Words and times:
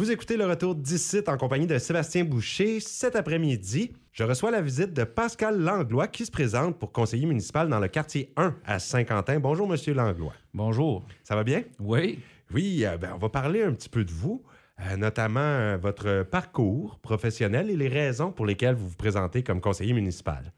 Vous 0.00 0.10
écoutez 0.10 0.38
le 0.38 0.46
retour 0.46 0.74
d'ici 0.74 1.20
en 1.26 1.36
compagnie 1.36 1.66
de 1.66 1.76
Sébastien 1.76 2.24
Boucher. 2.24 2.80
Cet 2.80 3.16
après-midi, 3.16 3.92
je 4.12 4.24
reçois 4.24 4.50
la 4.50 4.62
visite 4.62 4.94
de 4.94 5.04
Pascal 5.04 5.60
Langlois 5.60 6.08
qui 6.08 6.24
se 6.24 6.30
présente 6.30 6.78
pour 6.78 6.90
conseiller 6.90 7.26
municipal 7.26 7.68
dans 7.68 7.78
le 7.78 7.86
quartier 7.86 8.32
1 8.38 8.56
à 8.64 8.78
Saint-Quentin. 8.78 9.40
Bonjour, 9.40 9.68
Monsieur 9.68 9.92
Langlois. 9.92 10.32
Bonjour. 10.54 11.04
Ça 11.22 11.36
va 11.36 11.44
bien? 11.44 11.64
Oui. 11.78 12.18
Oui, 12.50 12.82
euh, 12.86 12.96
ben, 12.96 13.10
on 13.14 13.18
va 13.18 13.28
parler 13.28 13.62
un 13.62 13.74
petit 13.74 13.90
peu 13.90 14.02
de 14.02 14.10
vous, 14.10 14.42
euh, 14.80 14.96
notamment 14.96 15.40
euh, 15.40 15.76
votre 15.76 16.22
parcours 16.22 16.98
professionnel 17.00 17.68
et 17.68 17.76
les 17.76 17.88
raisons 17.88 18.32
pour 18.32 18.46
lesquelles 18.46 18.76
vous 18.76 18.88
vous 18.88 18.96
présentez 18.96 19.42
comme 19.42 19.60
conseiller 19.60 19.92
municipal. 19.92 20.54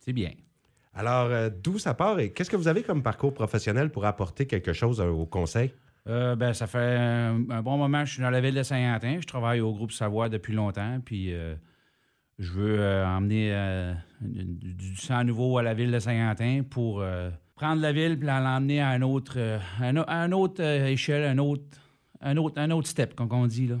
C'est 0.00 0.12
bien. 0.12 0.32
Alors, 0.94 1.48
d'où 1.62 1.78
ça 1.78 1.94
part 1.94 2.18
et 2.18 2.32
qu'est-ce 2.32 2.50
que 2.50 2.56
vous 2.56 2.66
avez 2.66 2.82
comme 2.82 3.04
parcours 3.04 3.34
professionnel 3.34 3.92
pour 3.92 4.04
apporter 4.04 4.48
quelque 4.48 4.72
chose 4.72 5.00
au 5.00 5.26
conseil? 5.26 5.72
Euh, 6.08 6.34
ben, 6.36 6.52
ça 6.54 6.66
fait 6.66 6.78
un, 6.96 7.44
un 7.50 7.62
bon 7.62 7.76
moment 7.76 8.00
que 8.00 8.06
je 8.08 8.14
suis 8.14 8.22
dans 8.22 8.30
la 8.30 8.40
ville 8.40 8.54
de 8.54 8.62
Saint-Quentin. 8.62 9.18
Je 9.20 9.26
travaille 9.26 9.60
au 9.60 9.72
groupe 9.72 9.92
Savoie 9.92 10.28
depuis 10.28 10.52
longtemps. 10.54 10.98
Puis 11.04 11.32
euh, 11.34 11.54
je 12.38 12.50
veux 12.52 12.80
euh, 12.80 13.06
emmener 13.06 13.50
euh, 13.52 13.92
du, 14.20 14.44
du 14.74 14.96
sang 14.96 15.24
nouveau 15.24 15.58
à 15.58 15.62
la 15.62 15.74
ville 15.74 15.90
de 15.92 15.98
Saint-Quentin 15.98 16.62
pour 16.68 17.04
prendre 17.54 17.82
la 17.82 17.92
ville 17.92 18.12
et 18.12 18.24
l'emmener 18.24 18.80
à 18.80 18.88
un 18.88 19.02
autre, 19.02 19.38
un, 19.80 19.96
une 20.08 20.34
autre 20.34 20.62
échelle, 20.62 21.24
un 21.24 21.38
autre, 21.38 21.64
un, 22.22 22.36
autre, 22.38 22.58
un 22.58 22.70
autre 22.70 22.88
step, 22.88 23.14
comme 23.14 23.32
on 23.32 23.46
dit. 23.46 23.66
là. 23.68 23.76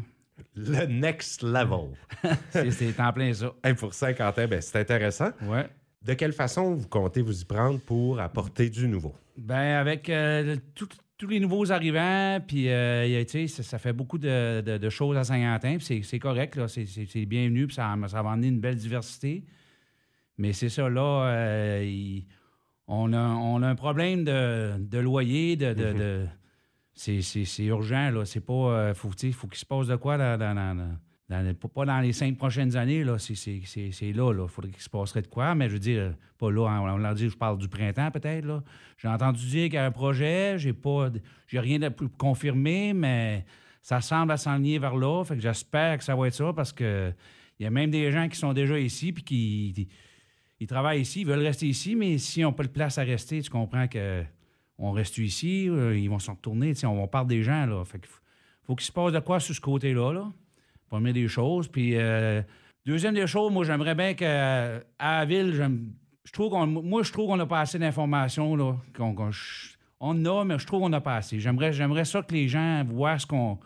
Le 0.54 0.86
next 0.86 1.42
level. 1.42 1.90
C'est, 2.50 2.70
c'est 2.70 2.98
en 3.00 3.12
plein 3.12 3.32
ça. 3.32 3.52
Hey, 3.64 3.74
pour 3.74 3.92
Saint-Quentin, 3.94 4.46
ben, 4.46 4.60
c'est 4.60 4.78
intéressant. 4.80 5.30
Ouais. 5.42 5.66
De 6.02 6.14
quelle 6.14 6.32
façon 6.32 6.74
vous 6.74 6.88
comptez 6.88 7.20
vous 7.22 7.42
y 7.42 7.44
prendre 7.44 7.78
pour 7.80 8.18
apporter 8.20 8.68
du 8.70 8.88
nouveau? 8.88 9.14
Ben 9.36 9.78
avec 9.78 10.08
euh, 10.08 10.56
tout- 10.74 10.88
tous 11.20 11.26
les 11.28 11.38
nouveaux 11.40 11.70
arrivants, 11.70 12.38
puis 12.46 12.68
euh, 12.70 13.04
ça, 13.46 13.62
ça 13.62 13.78
fait 13.78 13.92
beaucoup 13.92 14.16
de, 14.18 14.62
de- 14.62 14.78
de 14.78 14.88
choses 14.88 15.16
à 15.18 15.24
Saint-Quentin, 15.24 15.76
puis 15.76 15.84
c'est- 15.86 16.02
correct, 16.18 16.58
c'est 16.66 17.26
bienvenu, 17.26 17.66
puis 17.66 17.76
ça, 17.76 17.94
ça 18.08 18.22
va 18.22 18.30
amener 18.30 18.48
une 18.48 18.60
belle 18.60 18.76
diversité. 18.76 19.44
Mais 20.38 20.54
c'est 20.54 20.70
ça, 20.70 20.88
là, 20.88 21.26
euh, 21.28 21.84
il- 21.84 22.24
on, 22.86 23.12
a, 23.12 23.20
on 23.20 23.62
a 23.62 23.68
un 23.68 23.74
problème 23.74 24.24
de, 24.24 24.72
de 24.78 24.98
loyer, 24.98 25.56
de... 25.56 25.74
de- 25.74 26.26
c'est- 26.94 27.20
urgent, 27.64 28.10
là, 28.10 28.24
c'est 28.24 28.44
pas... 28.44 28.52
euh, 28.54 28.94
faut, 28.94 29.10
faut 29.10 29.46
qu'il 29.48 29.58
se 29.58 29.66
passe 29.66 29.86
de 29.88 29.96
quoi 29.96 30.16
dans... 30.16 30.38
dans- 30.38 30.54
dans- 30.54 30.96
pas- 31.74 31.84
dans 31.84 32.00
les 32.00 32.12
cinq 32.12 32.36
prochaines 32.36 32.76
années, 32.76 33.04
là, 33.04 33.18
c'est 33.18 34.12
là, 34.12 34.32
là. 34.32 34.42
Il 34.44 34.48
faudrait 34.48 34.70
qu'il 34.70 34.82
se 34.82 34.88
passerait 34.88 35.22
de 35.22 35.28
quoi, 35.28 35.54
mais 35.54 35.68
je 35.68 35.74
veux 35.74 35.78
dire, 35.78 36.14
pas 36.38 36.50
là, 36.50 36.62
on, 36.62 36.90
on 36.90 36.96
l'a 36.96 37.14
dit, 37.14 37.28
je 37.28 37.36
parle 37.36 37.58
du 37.58 37.68
printemps 37.68 38.10
peut-être, 38.10 38.44
là. 38.44 38.62
J'ai 38.98 39.08
entendu 39.08 39.46
dire 39.46 39.64
qu'il 39.66 39.74
y 39.74 39.78
a 39.78 39.86
un 39.86 39.90
projet, 39.92 40.58
j'ai 40.58 40.72
pas, 40.72 41.10
j'ai 41.46 41.60
rien 41.60 41.78
de 41.78 41.88
plus 41.88 42.08
confirmé, 42.08 42.92
mais 42.92 43.44
ça 43.82 44.00
semble 44.00 44.32
à 44.32 44.36
s'enligner 44.36 44.78
vers 44.78 44.96
là, 44.96 45.24
fait 45.24 45.36
que 45.36 45.42
j'espère 45.42 45.98
que 45.98 46.04
ça 46.04 46.14
va 46.14 46.26
être 46.26 46.34
ça, 46.34 46.52
parce 46.52 46.72
que 46.72 47.12
il 47.58 47.64
y 47.64 47.66
a 47.66 47.70
même 47.70 47.90
des 47.90 48.10
gens 48.10 48.28
qui 48.28 48.38
sont 48.38 48.52
déjà 48.52 48.78
ici, 48.78 49.12
puis 49.12 49.22
qui 49.22 49.88
ils 50.58 50.66
travaillent 50.66 51.00
ici, 51.00 51.22
ils 51.22 51.26
veulent 51.26 51.44
rester 51.44 51.66
ici, 51.66 51.96
mais 51.96 52.18
si 52.18 52.44
on 52.44 52.52
pas 52.52 52.64
de 52.64 52.68
place 52.68 52.98
à 52.98 53.02
rester, 53.02 53.40
tu 53.40 53.50
comprends 53.50 53.88
que 53.88 54.22
on 54.78 54.92
reste 54.92 55.18
ici, 55.18 55.68
euh, 55.68 55.96
ils 55.96 56.08
vont 56.08 56.18
se 56.18 56.30
retourner, 56.30 56.72
on, 56.84 57.02
on 57.02 57.08
parle 57.08 57.26
des 57.26 57.42
gens, 57.42 57.66
là. 57.66 57.84
Fait 57.84 57.98
qu'il 57.98 58.08
faut, 58.08 58.20
faut 58.62 58.74
qu'il 58.76 58.86
se 58.86 58.92
passe 58.92 59.12
de 59.12 59.20
quoi 59.20 59.40
sur 59.40 59.54
ce 59.54 59.60
côté-là, 59.60 60.12
là. 60.12 60.32
Première 60.90 61.12
des 61.14 61.28
choses. 61.28 61.68
Puis, 61.68 61.92
euh, 61.96 62.42
deuxième 62.84 63.14
des 63.14 63.26
choses, 63.26 63.50
moi, 63.52 63.64
j'aimerais 63.64 63.94
bien 63.94 64.12
qu'à 64.14 64.80
à 64.98 65.20
la 65.20 65.24
ville, 65.24 65.54
je 66.24 66.32
trouve 66.32 66.50
qu'on, 66.50 66.66
moi, 66.66 67.02
je 67.02 67.12
trouve 67.12 67.28
qu'on 67.28 67.36
n'a 67.36 67.46
pas 67.46 67.60
assez 67.60 67.78
d'informations, 67.78 68.56
là. 68.56 68.74
qu'on- 68.96 69.14
on 70.02 70.10
en 70.10 70.24
a, 70.40 70.44
mais 70.44 70.58
je 70.58 70.66
trouve 70.66 70.80
qu'on 70.80 70.88
n'a 70.88 71.00
pas 71.00 71.16
assez. 71.16 71.38
J'aimerais, 71.40 71.72
j'aimerais 71.72 72.04
ça 72.04 72.22
que 72.22 72.32
les 72.34 72.48
gens 72.48 72.84
voient 72.84 73.18
ce 73.18 73.26
qu'on. 73.26 73.58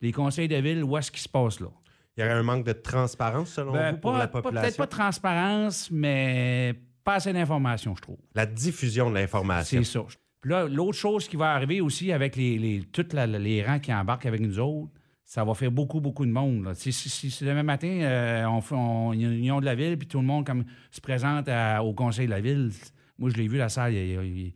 Les 0.00 0.10
conseils 0.10 0.48
de 0.48 0.56
ville 0.56 0.82
voient 0.82 1.02
ce 1.02 1.10
qui 1.12 1.20
se 1.20 1.28
passe 1.28 1.60
là. 1.60 1.68
Il 2.16 2.22
y 2.22 2.26
aurait 2.26 2.34
un 2.34 2.42
manque 2.42 2.64
de 2.66 2.72
transparence 2.72 3.50
selon 3.50 3.72
Ben, 3.72 3.92
vous 3.92 3.98
pour 3.98 4.12
pas- 4.12 4.18
la 4.18 4.26
pas- 4.28 4.42
population? 4.42 4.62
peut-être 4.62 4.76
pas 4.78 4.86
de 4.86 4.90
transparence, 4.90 5.90
mais 5.90 6.74
pas 7.04 7.14
assez 7.14 7.32
d'informations, 7.32 7.94
je 7.96 8.02
trouve. 8.02 8.18
La 8.34 8.44
diffusion 8.46 9.08
de 9.10 9.14
l'information. 9.14 9.78
C'est 9.82 9.90
ça. 9.90 10.00
Puis 10.40 10.50
là, 10.50 10.66
l'autre 10.66 10.98
chose 10.98 11.28
qui 11.28 11.36
va 11.36 11.52
arriver 11.52 11.80
aussi 11.80 12.10
avec 12.12 12.34
les, 12.36 12.58
les, 12.58 12.82
tous 12.90 13.06
les 13.14 13.62
rangs 13.64 13.78
qui 13.78 13.94
embarquent 13.94 14.26
avec 14.26 14.40
nous 14.40 14.58
autres, 14.58 14.90
ça 15.24 15.44
va 15.44 15.54
faire 15.54 15.70
beaucoup, 15.70 16.00
beaucoup 16.00 16.26
de 16.26 16.30
monde. 16.30 16.72
Si, 16.74 16.92
si, 16.92 17.44
demain 17.44 17.62
matin, 17.62 17.88
euh, 17.88 18.44
on 18.46 18.60
fait 18.60 18.74
une 18.74 19.32
union 19.32 19.60
de 19.60 19.64
la 19.64 19.74
ville, 19.74 19.96
puis 19.96 20.08
tout 20.08 20.18
le 20.18 20.26
monde 20.26 20.44
comme, 20.44 20.64
se 20.90 21.00
présente 21.00 21.48
au 21.82 21.92
conseil 21.94 22.26
de 22.26 22.32
la 22.32 22.40
ville, 22.40 22.70
moi, 23.18 23.30
je 23.30 23.36
l'ai 23.36 23.48
vu, 23.48 23.56
la 23.56 23.68
salle, 23.68 23.94
il 23.94 24.52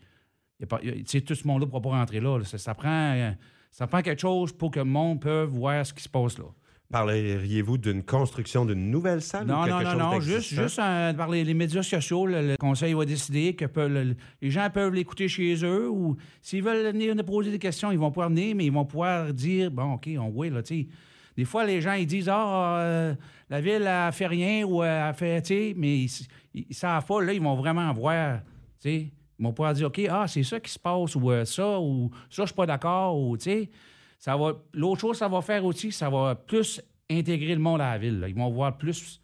tout 0.59 1.34
ce 1.34 1.47
monde-là 1.47 1.66
ne 1.66 1.71
pourra 1.71 1.82
pas 1.82 1.91
rentrer 1.91 2.21
là. 2.21 2.43
Ça, 2.44 2.59
ça 2.59 2.75
prend, 2.75 3.12
euh, 3.15 3.31
ça 3.71 3.87
prend 3.87 4.03
quelque 4.03 4.21
chose 4.21 4.53
pour 4.53 4.71
que 4.71 4.81
le 4.81 4.84
monde 4.84 5.21
puisse 5.21 5.50
voir 5.50 5.84
ce 5.84 5.93
qui 5.93 6.03
se 6.03 6.09
passe 6.09 6.38
là. 6.38 6.47
Parleriez-vous 6.91 7.78
d'une 7.78 8.02
construction 8.04 8.64
d'une 8.64 8.91
nouvelle 8.91 9.20
salle 9.20 9.47
Non, 9.47 9.62
ou 9.62 9.64
quelque 9.64 9.82
non, 9.84 9.98
non, 9.98 10.12
chose 10.20 10.28
non. 10.56 10.62
Juste, 10.62 10.78
euh, 10.78 11.12
par 11.14 11.28
les, 11.28 11.42
les 11.42 11.52
médias 11.54 11.82
sociaux, 11.82 12.26
le, 12.26 12.47
le 12.50 12.56
conseil 12.56 12.94
va 12.94 13.04
décider 13.04 13.54
que 13.54 13.64
peut- 13.64 13.88
le- 13.88 14.14
les 14.41 14.50
gens 14.50 14.69
peuvent 14.72 14.94
l'écouter 14.94 15.26
chez 15.28 15.54
eux 15.64 15.91
ou 15.91 16.16
s'ils 16.41 16.62
veulent 16.62 16.92
venir 16.92 17.14
nous 17.16 17.25
poser 17.25 17.50
des 17.50 17.58
questions, 17.58 17.91
ils 17.91 17.98
vont 17.98 18.10
pouvoir 18.10 18.28
venir, 18.28 18.54
mais 18.54 18.66
ils 18.66 18.72
vont 18.72 18.84
pouvoir 18.84 19.32
dire 19.34 19.70
bon, 19.70 19.94
OK, 19.94 20.08
on 20.19 20.30
voit, 20.30 20.48
là, 20.48 20.62
tu 20.62 20.82
sais. 20.82 20.88
Des 21.36 21.44
fois, 21.44 21.66
les 21.66 21.80
gens, 21.82 21.92
ils 21.94 22.06
disent 22.06 22.28
Ah, 22.30 22.78
euh, 22.78 23.14
la 23.50 23.60
ville 23.60 23.86
a 23.86 24.10
fait 24.12 24.26
rien 24.28 24.64
ou 24.64 24.82
elle 24.84 24.88
a 25.02 25.12
fait, 25.12 25.42
tu 25.42 25.48
sais, 25.48 25.75
mais 25.76 25.98
ils, 26.04 26.10
ils, 26.54 26.75
savent 26.75 27.04
pas, 27.04 27.20
là, 27.20 27.32
ils 27.32 27.42
vont 27.42 27.56
vraiment 27.56 27.92
voir, 27.92 28.38
tu 28.80 28.88
sais. 28.88 29.12
Ils 29.38 29.42
vont 29.44 29.52
pouvoir 29.52 29.75
dire 29.75 29.88
OK, 29.88 30.00
ah, 30.08 30.26
c'est 30.28 30.42
ça 30.44 30.58
qui 30.60 30.70
se 30.70 30.78
passe 30.78 31.14
ou 31.16 31.30
euh, 31.30 31.44
ça 31.44 31.78
ou 31.80 32.10
ça, 32.30 32.44
je 32.44 32.46
suis 32.46 32.54
pas 32.54 32.64
d'accord 32.64 33.19
ou, 33.20 33.36
tu 33.36 33.44
sais. 33.44 33.70
Ça 34.19 34.37
va. 34.37 34.54
L'autre 34.72 35.00
chose, 35.00 35.19
ça 35.19 35.28
va 35.28 35.41
faire 35.43 35.65
aussi, 35.65 35.93
ça 35.93 36.09
va 36.10 36.34
plus 36.34 36.81
intégrer 37.10 37.54
le 37.54 37.60
monde 37.60 37.81
à 37.81 37.91
la 37.93 37.99
ville. 37.99 38.21
là. 38.21 38.28
Ils 38.28 38.34
vont 38.34 38.50
voir 38.50 38.77
plus 38.77 39.21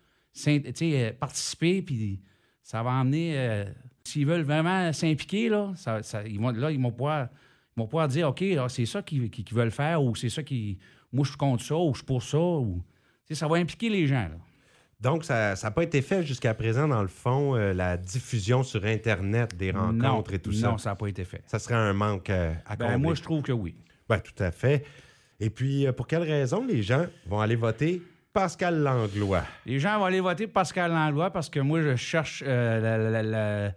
euh, 0.47 1.13
participer, 1.19 1.83
puis 1.83 2.21
ça 2.63 2.83
va 2.83 2.91
emmener. 2.91 3.35
euh, 3.37 3.65
S'ils 4.05 4.27
veulent 4.27 4.43
vraiment 4.43 4.93
s'impliquer, 4.93 5.49
là, 5.49 5.73
ça, 5.77 6.03
ça- 6.03 6.27
ils 6.27 6.41
vont, 6.41 6.51
là, 6.51 6.71
ils 6.73 6.81
vont 6.81 6.91
pouvoir, 6.91 7.29
ils 7.77 7.81
vont 7.81 7.87
pouvoir 7.87 8.09
dire 8.09 8.29
OK, 8.29 8.43
ah, 8.59 8.69
c'est 8.69 8.85
ça 8.87 9.01
qu'ils 9.03 9.31
veulent 9.53 9.71
faire, 9.71 10.03
ou 10.03 10.15
c'est 10.17 10.29
ça 10.29 10.43
qui. 10.43 10.79
Moi, 11.13 11.25
je 11.25 11.31
suis 11.31 11.39
contre 11.39 11.63
ça, 11.63 11.77
ou 11.77 11.93
je 11.93 11.99
suis 11.99 12.07
pour 12.07 12.23
ça, 12.23 12.39
ou. 12.39 12.83
ça 13.31 13.47
va 13.47 13.57
impliquer 13.57 13.89
les 13.89 14.07
gens. 14.07 14.29
Là. 14.29 14.37
Donc, 15.01 15.25
ça 15.25 15.55
n'a 15.61 15.71
pas 15.71 15.83
été 15.83 16.01
fait 16.03 16.23
jusqu'à 16.25 16.55
présent, 16.55 16.87
dans 16.89 17.03
le 17.03 17.09
fond, 17.09 17.55
euh, 17.57 17.73
la 17.73 17.97
diffusion 17.97 18.63
sur 18.63 18.85
Internet 18.85 19.57
des 19.57 19.71
rencontres 19.73 20.31
non, 20.31 20.37
et 20.37 20.39
tout 20.39 20.53
ça. 20.53 20.71
Non, 20.71 20.79
ça? 20.79 20.91
n'a 20.91 20.97
pas 20.97 21.07
été 21.09 21.25
fait. 21.25 21.43
Ça 21.47 21.59
serait 21.59 21.75
un 21.75 21.93
manque 21.93 22.31
euh, 22.31 22.53
à 22.67 22.77
Ben, 22.77 22.99
moi, 22.99 23.15
je 23.15 23.23
trouve 23.23 23.43
que 23.43 23.53
oui. 23.53 23.75
Ben, 24.09 24.19
tout 24.21 24.43
à 24.43 24.51
fait. 24.51 24.85
Et 25.41 25.51
puis, 25.51 25.87
euh, 25.87 25.93
pour 25.93 26.07
quelle 26.07 26.23
raison 26.23 26.65
les 26.65 26.83
gens 26.83 27.07
vont 27.27 27.41
aller 27.41 27.57
voter 27.57 28.03
Pascal 28.33 28.79
Langlois? 28.81 29.45
Les 29.67 29.79
gens 29.79 29.99
vont 29.99 30.05
aller 30.05 30.21
voter 30.21 30.47
Pascal 30.47 30.93
Langlois 30.93 31.31
parce 31.31 31.51
que 31.51 31.61
moi, 31.61 31.83
je 31.83 31.97
cherche 31.97 32.45
euh, 32.47 33.71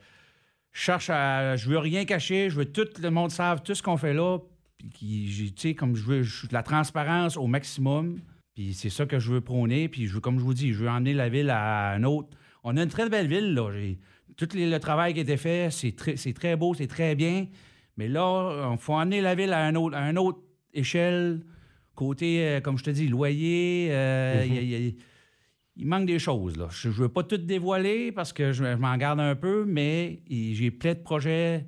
je 0.72 0.80
cherche 0.80 1.10
à. 1.10 1.56
Je 1.56 1.70
veux 1.70 1.80
rien 1.80 2.06
cacher. 2.06 2.50
Je 2.50 2.58
veux 2.58 2.66
tout 2.66 2.88
le 3.02 3.10
monde 3.10 3.32
savent 3.32 3.64
tout 3.64 3.74
ce 3.74 3.82
qu'on 3.82 3.98
fait 3.98 4.14
là. 4.14 4.38
Puis, 4.94 5.54
tu 5.56 5.70
sais, 5.70 5.74
comme 5.74 5.96
je 5.96 6.04
veux 6.04 6.24
je 6.24 6.48
la 6.52 6.64
transparence 6.64 7.38
au 7.38 7.48
maximum. 7.48 8.20
Puis 8.54 8.74
c'est 8.74 8.90
ça 8.90 9.06
que 9.06 9.20
je 9.20 9.32
veux 9.32 9.42
prôner. 9.42 9.90
Puis 9.90 10.10
comme 10.22 10.40
je 10.40 10.44
vous 10.44 10.54
dis, 10.54 10.72
je 10.72 10.84
veux 10.84 10.90
emmener 10.90 11.14
la 11.14 11.30
ville 11.30 11.50
à 11.50 11.92
un 11.92 12.04
autre. 12.04 12.30
On 12.64 12.78
a 12.78 12.84
une 12.84 12.90
très 12.90 13.10
belle 13.10 13.28
ville, 13.28 13.54
là. 13.54 13.70
Tout 14.38 14.48
le 14.54 14.78
travail 14.80 15.14
qui 15.14 15.20
a 15.20 15.24
été 15.24 15.38
fait, 15.38 15.70
c'est 15.72 16.34
très 16.34 16.56
beau, 16.56 16.74
c'est 16.74 16.88
très 16.88 17.16
bien. 17.16 17.48
Mais 17.98 18.08
là, 18.08 18.70
il 18.74 18.78
faut 18.78 18.94
emmener 18.94 19.22
la 19.22 19.36
ville 19.36 19.54
à 19.54 19.64
un 19.66 19.76
autre, 19.76 19.96
à 19.96 20.10
une 20.10 20.18
autre 20.18 20.40
échelle. 20.74 21.42
Côté, 21.96 22.46
euh, 22.46 22.60
comme 22.62 22.78
je 22.78 22.84
te 22.84 22.90
dis, 22.90 23.08
loyer, 23.08 23.88
euh, 23.92 24.44
y 24.46 24.58
a- 24.58 24.62
il 24.62 24.70
y 24.70 24.76
a- 24.90 24.92
il 25.78 25.88
manque 25.88 26.06
des 26.06 26.20
choses. 26.20 26.58
Là. 26.58 26.68
Je 26.72 26.90
ne 26.90 26.94
veux 26.94 27.10
pas 27.10 27.24
tout 27.24 27.38
dévoiler 27.38 28.12
parce 28.12 28.34
que 28.34 28.52
je, 28.52 28.64
je 28.64 28.76
m'en 28.76 28.96
garde 28.98 29.20
un 29.22 29.36
peu, 29.36 29.64
mais 29.66 30.20
j'ai 30.30 30.72
plein 30.72 30.94
de 30.94 31.00
projets 31.00 31.66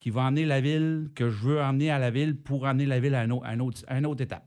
qui 0.00 0.08
vont 0.10 0.22
emmener 0.22 0.46
la 0.46 0.60
ville, 0.62 1.10
que 1.14 1.28
je 1.28 1.36
veux 1.44 1.60
emmener 1.60 1.90
à 1.90 1.98
la 1.98 2.10
ville 2.10 2.36
pour 2.36 2.64
emmener 2.64 2.86
la 2.86 3.00
ville 3.00 3.14
à, 3.14 3.20
un 3.20 3.30
autre- 3.30 3.46
à 3.46 3.50
un 3.50 3.60
autre- 3.60 3.82
à 3.86 3.98
une 3.98 4.06
autre 4.06 4.22
étape. 4.22 4.44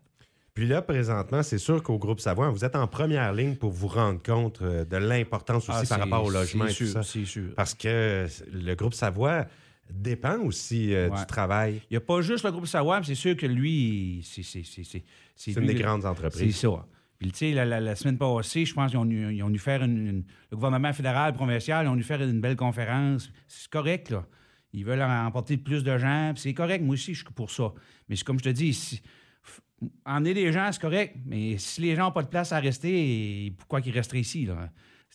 Puis 0.56 0.68
là, 0.68 0.82
présentement, 0.82 1.44
c'est 1.44 1.58
sûr 1.60 1.82
qu'au 1.84 1.98
groupe 2.00 2.20
Savoie, 2.20 2.50
vous 2.50 2.66
êtes 2.66 2.76
en 2.76 2.88
première 2.88 3.32
ligne 3.34 3.56
pour 3.56 3.72
vous 3.72 3.88
rendre 3.88 4.22
compte 4.22 4.62
euh, 4.62 4.84
de 4.84 4.98
l'importance 4.98 5.70
aussi 5.70 5.80
Ah, 5.84 5.88
par 5.88 6.00
rapport 6.00 6.26
au 6.26 6.30
logement 6.32 6.66
c'est 6.68 6.86
sûr, 6.86 7.04
C'est 7.04 7.26
sûr. 7.26 7.54
Parce 7.56 7.74
que 7.76 8.26
le 8.52 8.74
groupe 8.76 8.94
Savoie 8.96 9.46
dépend 9.90 10.40
aussi 10.40 10.94
euh, 10.94 11.10
Ouais. 11.10 11.20
du 11.20 11.26
travail. 11.26 11.82
Il 11.90 11.94
n'y 11.94 11.98
a 11.98 12.02
pas 12.02 12.22
juste 12.22 12.44
le 12.46 12.52
groupe 12.52 12.66
mais 13.00 13.06
c'est 13.06 13.16
sûr 13.16 13.36
que 13.36 13.46
lui, 13.46 14.22
c'est 14.24 14.44
c'est- 14.44 14.64
c'est- 14.64 14.84
c'est- 14.84 15.04
C'est 15.36 15.52
lui 15.60 15.68
une 15.68 15.74
des 15.74 15.82
grandes 15.82 16.02
C'est 16.02 16.08
entreprises. 16.08 16.56
ça. 16.58 16.86
Puis, 17.18 17.32
tu 17.32 17.38
sais, 17.40 17.52
la, 17.52 17.66
la- 17.66 17.82
la 17.82 17.96
semaine 17.96 18.18
passée, 18.18 18.64
je 18.66 18.74
pense 18.74 18.92
qu'ils 18.92 19.00
ont, 19.00 19.06
ils 19.10 19.44
ont 19.44 19.50
dû 19.50 19.60
faire 19.60 19.84
une, 19.84 20.08
une- 20.08 20.24
Le 20.52 20.56
gouvernement 20.58 20.94
fédéral, 20.94 21.34
provincial, 21.34 21.86
ils 21.86 21.90
ont 21.90 21.96
dû 21.98 22.04
faire 22.04 22.22
une 22.22 22.40
belle 22.40 22.56
conférence. 22.56 23.30
C'est 23.48 23.70
correct, 23.70 24.10
là. 24.10 24.26
Ils 24.72 24.86
veulent 24.86 25.02
emporter 25.02 25.58
plus 25.58 25.84
de 25.84 25.98
gens, 25.98 26.32
c'est 26.38 26.54
correct. 26.54 26.82
Moi 26.84 26.94
aussi, 26.94 27.14
je 27.14 27.24
suis 27.26 27.34
pour 27.34 27.52
ça. 27.52 27.74
Mais 28.08 28.16
c'est 28.16 28.24
comme 28.24 28.40
je 28.40 28.44
te 28.46 28.50
dis, 28.50 28.74
si, 28.74 29.02
emmener 30.06 30.34
des 30.34 30.52
gens, 30.52 30.70
c'est 30.72 30.82
correct. 30.82 31.16
Mais 31.26 31.58
si 31.58 31.82
les 31.82 31.96
gens 31.96 32.06
n'ont 32.06 32.12
pas 32.12 32.24
de 32.24 32.28
place 32.30 32.52
à 32.54 32.60
rester, 32.60 33.54
pourquoi 33.58 33.82
qu'ils 33.82 33.94
resteraient 33.94 34.20
ici, 34.22 34.46
là? 34.46 34.70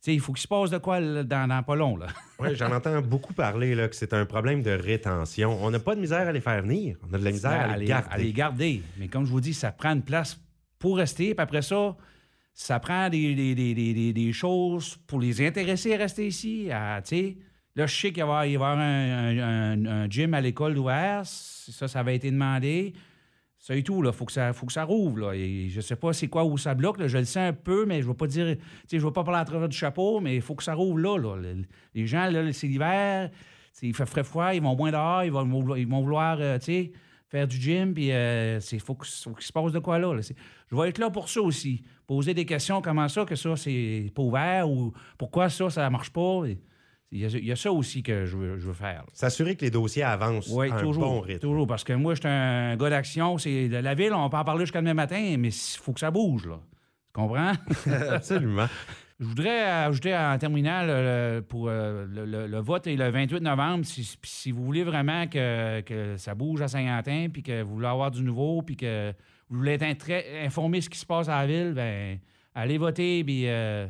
Il 0.06 0.21
faut 0.21 0.33
qu'il 0.33 0.43
se 0.43 0.49
passe 0.49 0.71
de 0.71 0.79
quoi 0.79 1.01
dans, 1.01 1.49
dans 1.49 1.62
pas 1.62 1.75
long, 1.77 1.97
là. 1.97 2.06
Oui, 2.41 2.49
j'en 2.56 2.71
entends 2.73 3.01
beaucoup 3.01 3.33
parler 3.33 3.75
là, 3.75 3.89
que 3.89 3.95
c'est 3.97 4.12
un 4.12 4.27
problème 4.27 4.62
de 4.62 4.71
rétention. 4.73 5.56
On 5.65 5.71
n'a 5.71 5.79
pas 5.79 5.95
de 5.95 6.01
misère 6.01 6.27
à 6.29 6.33
les 6.33 6.41
faire 6.41 6.61
venir. 6.62 6.97
On 7.09 7.15
a 7.15 7.19
de 7.19 7.25
la 7.25 7.31
misère 7.31 7.53
à, 7.71 7.75
les 7.77 7.81
les, 7.81 7.87
garder. 7.87 8.09
à 8.11 8.19
les 8.19 8.33
garder. 8.33 8.83
Mais 8.99 9.09
comme 9.09 9.25
je 9.25 9.31
vous 9.31 9.41
dis, 9.41 9.55
ça 9.55 9.71
prend 9.73 9.93
une 9.93 10.03
place 10.03 10.39
pour 10.79 10.97
rester. 10.99 11.35
Puis 11.35 11.43
après 11.43 11.62
ça, 11.62 11.97
ça 12.53 12.79
prend 12.81 13.09
des, 13.09 13.35
des, 13.35 13.55
des, 13.55 13.75
des, 13.75 14.12
des 14.12 14.33
choses 14.33 14.97
pour 15.06 15.21
les 15.21 15.47
intéresser 15.47 15.95
à 15.95 15.99
rester 15.99 16.27
ici. 16.27 16.69
À, 16.71 17.01
là, 17.77 17.87
je 17.87 17.97
sais 18.01 18.12
qu'il 18.12 18.25
va 18.25 18.47
y 18.47 18.55
avoir, 18.56 18.77
un, 18.79 19.39
un- 19.39 19.87
un 19.87 20.11
gym 20.11 20.35
à 20.35 20.41
l'école 20.41 20.77
ouvert. 20.77 21.23
Ça, 21.25 21.89
ça 21.89 22.01
avait 22.01 22.17
été 22.17 22.31
demandé. 22.31 22.93
Ça 23.66 23.75
et 23.75 23.82
tout, 23.82 24.02
là. 24.02 24.12
Faut 24.12 24.26
que 24.26 24.32
ça, 24.32 24.52
faut 24.52 24.66
que 24.66 24.75
ça 24.75 24.84
rouvre, 24.84 25.20
là. 25.20 25.32
Et 25.34 25.70
je 25.70 25.81
sais 25.81 25.96
pas 25.96 26.12
c'est 26.12 26.28
quoi 26.28 26.44
où 26.44 26.58
ça 26.58 26.75
bloque. 26.75 27.02
Je 27.06 27.16
le 27.16 27.25
sais 27.25 27.40
un 27.40 27.55
peu, 27.55 27.87
mais 27.87 28.02
je 28.02 28.06
vais 28.06 28.12
pas 28.12 28.26
dire... 28.26 28.56
Tu 28.87 29.00
je 29.00 29.06
vais 29.06 29.11
pas 29.11 29.25
parler 29.25 29.40
à 29.40 29.44
travers 29.46 29.70
du 29.70 29.76
chapeau, 29.76 30.20
mais 30.20 30.37
il 30.37 30.43
faut 30.43 30.55
que 30.55 30.62
ça 30.62 30.75
rouvre 30.75 30.99
là, 30.99 31.16
là. 31.16 31.37
Le- 31.37 31.62
Les 31.94 32.06
gens, 32.06 32.28
là, 32.28 32.52
c'est 32.52 32.66
l'hiver, 32.66 33.31
il 33.81 33.94
fait 33.94 34.05
frais 34.05 34.22
froid, 34.22 34.52
ils 34.52 34.61
vont 34.61 34.76
moins 34.76 34.90
dehors, 34.90 35.25
ils 35.25 35.32
vont, 35.32 35.76
ils 35.76 35.88
vont 35.88 36.02
vouloir, 36.02 36.37
euh, 36.40 36.58
tu 36.58 36.64
sais, 36.66 36.93
faire 37.31 37.49
du 37.49 37.56
gym, 37.56 37.94
puis 37.94 38.12
euh, 38.12 38.61
c'est 38.61 38.78
faut 38.78 38.96
qu'il 38.96 39.08
se 39.08 39.52
passe 39.52 39.72
de 39.72 39.78
quoi 39.78 39.99
là. 39.99 40.14
Je 40.20 40.76
vais 40.76 40.88
être 40.90 40.99
là 40.99 41.08
pour 41.08 41.31
ça 41.31 41.40
aussi. 41.40 41.82
Poser 42.06 42.34
des 42.34 42.44
questions, 42.44 42.82
comment 42.82 43.08
ça, 43.08 43.25
que 43.25 43.34
ça, 43.34 43.56
c'est 43.56 44.12
pas 44.14 44.22
ouvert, 44.22 44.69
ou 44.70 44.93
pourquoi 45.17 45.49
ça, 45.49 45.70
ça 45.70 45.88
marche 45.88 46.10
pas. 46.10 46.43
Il 47.12 47.21
y, 47.21 47.25
a, 47.27 47.29
il 47.29 47.45
y 47.45 47.53
a 47.53 47.56
ça 47.56 47.71
aussi 47.71 48.03
que 48.03 48.25
je 48.27 48.37
veux, 48.37 48.59
je 48.59 48.67
veux 48.67 48.73
faire. 48.73 49.05
S'assurer 49.12 49.55
que 49.55 49.65
les 49.65 49.71
dossiers 49.71 50.03
avancent 50.03 50.49
Oui, 50.49 50.69
à 50.71 50.77
un 50.79 50.83
bon 50.83 51.21
rythme. 51.21 51.39
Toujours, 51.41 51.67
parce 51.67 51.85
que 51.85 51.93
moi, 51.93 52.15
je 52.15 52.21
suis 52.21 52.29
un 52.29 52.77
gars 52.77 52.91
d'action. 52.91 53.39
C'est 53.39 53.69
de 53.69 53.77
la 53.77 53.95
ville, 53.95 54.12
on 54.12 54.29
peut 54.29 54.37
en 54.37 54.45
parler 54.45 54.62
jusqu'à 54.65 54.81
demain 54.81 54.95
matin, 54.95 55.37
mais 55.39 55.49
il 55.49 55.79
faut 55.81 55.93
que 55.93 56.01
ça 56.01 56.11
bouge, 56.11 56.47
là. 56.49 56.59
Tu 57.15 57.21
comprends? 57.21 57.53
Absolument. 58.11 58.67
Je 59.21 59.27
voudrais 59.27 59.62
ajouter 59.62 60.17
en 60.17 60.37
terminal 60.39 60.87
euh, 60.91 61.41
pour 61.41 61.69
euh, 61.69 62.05
le, 62.11 62.25
le- 62.27 62.49
le 62.49 62.59
vote 62.59 62.89
est 62.89 62.97
le 62.97 63.09
28 63.11 63.41
novembre. 63.43 63.85
Si, 63.85 64.51
vous 64.51 64.65
voulez 64.65 64.83
vraiment 64.83 65.29
que, 65.29 65.83
que 65.83 66.17
ça 66.17 66.35
bouge 66.35 66.62
à 66.62 66.69
Saint-Quentin, 66.69 67.29
puis 67.33 67.45
que 67.45 67.62
vous 67.62 67.75
voulez 67.75 67.87
avoir 67.87 68.11
du 68.11 68.23
nouveau, 68.25 68.62
puis 68.62 68.77
que 68.77 69.12
vous 69.49 69.59
voulez 69.59 69.75
être 69.81 69.99
très 69.99 70.45
informé 70.45 70.79
de 70.79 70.83
ce 70.85 70.91
qui 70.91 70.99
se 70.99 71.06
passe 71.06 71.29
à 71.29 71.43
la 71.43 71.47
ville, 71.47 71.75
ben 71.75 72.19
allez 72.56 72.77
voter, 72.77 73.23
puis 73.23 73.49
euh, 73.49 73.87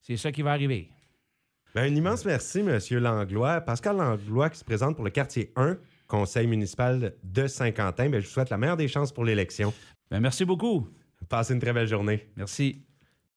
c'est 0.00 0.16
ça 0.16 0.30
qui 0.30 0.42
va 0.42 0.52
arriver. 0.52 0.90
Ben, 1.74 1.90
un 1.90 1.94
immense 1.94 2.26
merci, 2.26 2.60
M. 2.60 2.78
Langlois. 2.98 3.62
Pascal 3.62 3.96
Langlois 3.96 4.50
qui 4.50 4.58
se 4.58 4.64
présente 4.64 4.94
pour 4.94 5.04
le 5.04 5.10
quartier 5.10 5.52
1, 5.56 5.78
conseil 6.06 6.46
municipal 6.46 7.14
de 7.22 7.46
Saint-Quentin. 7.46 8.10
Ben, 8.10 8.20
je 8.20 8.26
vous 8.26 8.32
souhaite 8.32 8.50
la 8.50 8.58
meilleure 8.58 8.76
des 8.76 8.88
chances 8.88 9.10
pour 9.10 9.24
l'élection. 9.24 9.72
Ben, 10.10 10.20
merci 10.20 10.44
beaucoup. 10.44 10.88
Passez 11.30 11.54
une 11.54 11.60
très 11.60 11.72
belle 11.72 11.88
journée. 11.88 12.28
Merci. 12.36 12.84